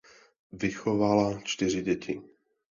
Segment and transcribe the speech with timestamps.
[0.51, 2.21] Vychovala čtyři děti.